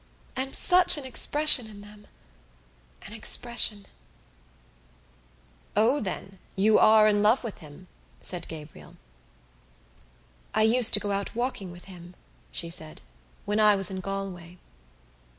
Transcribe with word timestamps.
And 0.35 0.55
such 0.55 0.97
an 0.97 1.05
expression 1.05 1.67
in 1.67 1.81
them—an 1.81 3.13
expression!" 3.13 3.85
"O 5.75 5.99
then, 5.99 6.39
you 6.55 6.77
were 6.79 7.05
in 7.07 7.21
love 7.21 7.43
with 7.43 7.59
him?" 7.59 7.87
said 8.19 8.47
Gabriel. 8.47 8.97
"I 10.55 10.63
used 10.63 10.95
to 10.95 10.99
go 10.99 11.11
out 11.11 11.35
walking 11.35 11.69
with 11.71 11.83
him," 11.83 12.15
she 12.51 12.71
said, 12.71 12.99
"when 13.45 13.59
I 13.59 13.75
was 13.75 13.91
in 13.91 13.99
Galway." 13.99 14.57